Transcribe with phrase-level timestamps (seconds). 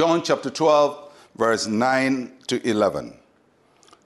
[0.00, 3.12] John chapter 12, verse 9 to 11.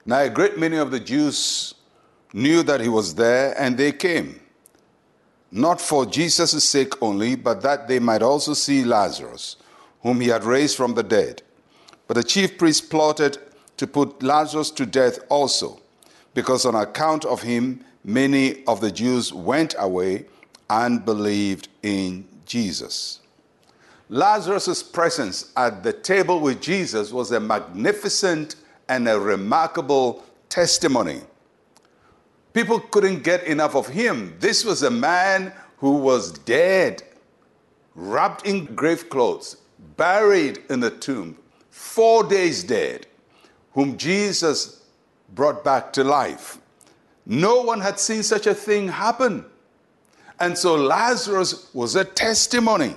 [0.05, 1.73] Now, a great many of the Jews
[2.33, 4.41] knew that he was there, and they came,
[5.51, 9.55] not for Jesus' sake only, but that they might also see Lazarus,
[10.01, 11.43] whom he had raised from the dead.
[12.09, 13.37] But the chief priests plotted
[13.77, 15.79] to put Lazarus to death also,
[16.33, 20.25] because on account of him, many of the Jews went away
[20.69, 23.21] and believed in Jesus.
[24.09, 28.55] Lazarus' presence at the table with Jesus was a magnificent
[28.87, 31.21] and a remarkable testimony.
[32.53, 34.35] People couldn't get enough of him.
[34.39, 37.03] This was a man who was dead,
[37.95, 39.57] wrapped in grave clothes,
[39.97, 41.37] buried in a tomb,
[41.69, 43.07] four days dead,
[43.73, 44.83] whom Jesus
[45.33, 46.59] brought back to life.
[47.25, 49.45] No one had seen such a thing happen.
[50.39, 52.95] And so Lazarus was a testimony.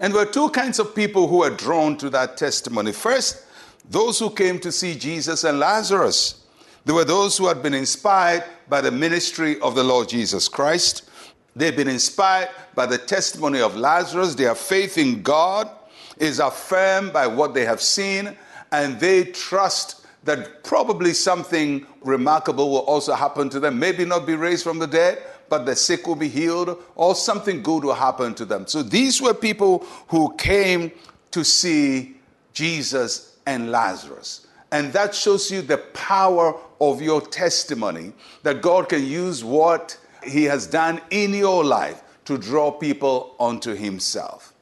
[0.00, 2.92] And there were two kinds of people who were drawn to that testimony.
[2.92, 3.44] First,
[3.88, 6.44] those who came to see Jesus and Lazarus.
[6.84, 11.08] There were those who had been inspired by the ministry of the Lord Jesus Christ.
[11.56, 14.34] They've been inspired by the testimony of Lazarus.
[14.34, 15.70] Their faith in God
[16.18, 18.36] is affirmed by what they have seen,
[18.72, 23.78] and they trust that probably something remarkable will also happen to them.
[23.78, 27.62] Maybe not be raised from the dead, but the sick will be healed, or something
[27.62, 28.66] good will happen to them.
[28.66, 30.92] So these were people who came
[31.30, 32.16] to see
[32.52, 34.46] Jesus and Lazarus.
[34.72, 40.44] And that shows you the power of your testimony that God can use what He
[40.44, 44.52] has done in your life to draw people onto Himself.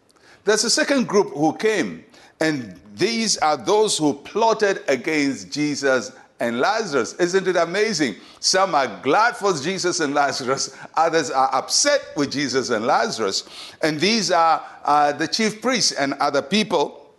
[0.45, 2.05] There's a second group who came,
[2.41, 7.15] and these are those who plotted against Jesus and Lazarus.
[7.15, 8.17] Isn't it amazing?
[8.41, 13.45] Some are glad for Jesus and Lazarus, others are upset with Jesus and Lazarus.
[13.81, 17.15] And these are uh, the chief priests and other people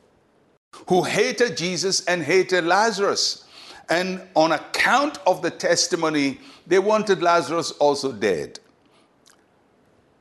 [0.89, 3.45] who hated Jesus and hated Lazarus.
[3.89, 8.59] And on account of the testimony, they wanted Lazarus also dead.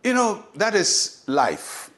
[0.04, 1.90] You know, that is life.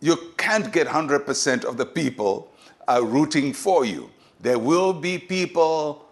[0.00, 2.52] You can't get 100% of the people
[2.86, 4.10] uh, rooting for you.
[4.38, 6.03] There will be people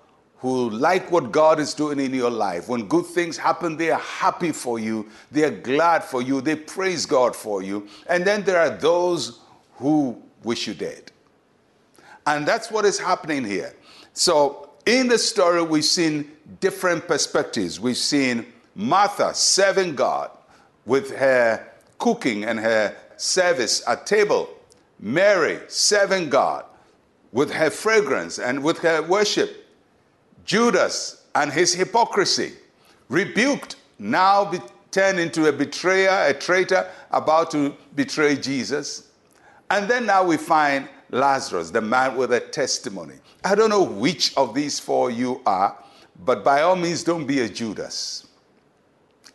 [0.42, 2.68] who like what God is doing in your life.
[2.68, 6.56] When good things happen, they are happy for you, they are glad for you, they
[6.56, 7.86] praise God for you.
[8.08, 9.38] And then there are those
[9.76, 11.12] who wish you dead.
[12.26, 13.72] And that's what is happening here.
[14.14, 17.78] So, in the story, we've seen different perspectives.
[17.78, 20.32] We've seen Martha serving God
[20.86, 21.64] with her
[21.98, 24.48] cooking and her service at table,
[24.98, 26.64] Mary serving God
[27.30, 29.61] with her fragrance and with her worship.
[30.44, 32.52] Judas and his hypocrisy,
[33.08, 34.58] rebuked, now be
[34.90, 39.08] turned into a betrayer, a traitor, about to betray Jesus.
[39.70, 43.14] And then now we find Lazarus, the man with a testimony.
[43.44, 45.76] I don't know which of these four you are,
[46.24, 48.26] but by all means, don't be a Judas.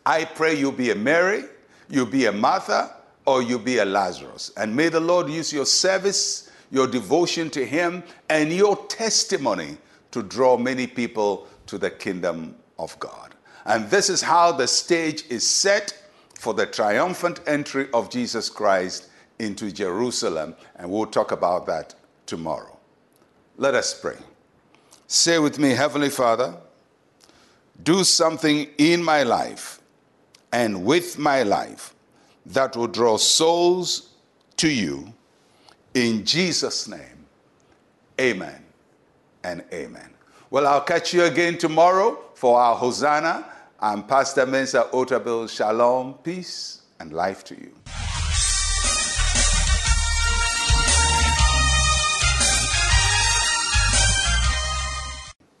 [0.06, 1.44] I pray you be a Mary,
[1.88, 2.94] you be a Martha,
[3.26, 4.52] or you be a Lazarus.
[4.56, 9.76] And may the Lord use your service, your devotion to Him, and your testimony
[10.10, 13.34] to draw many people to the kingdom of God.
[13.64, 16.02] And this is how the stage is set
[16.34, 19.08] for the triumphant entry of Jesus Christ
[19.38, 20.56] into Jerusalem.
[20.76, 21.94] And we'll talk about that
[22.26, 22.78] tomorrow.
[23.56, 24.16] Let us pray.
[25.06, 26.54] Say with me, Heavenly Father,
[27.82, 29.80] do something in my life
[30.52, 31.94] and with my life
[32.46, 34.14] that will draw souls
[34.56, 35.12] to you.
[35.94, 37.26] In Jesus' name,
[38.20, 38.67] amen
[39.44, 40.10] and amen.
[40.50, 43.44] Well, I'll catch you again tomorrow for our Hosanna.
[43.80, 45.48] I'm Pastor Mensa Otabil.
[45.48, 47.72] Shalom, peace, and life to you.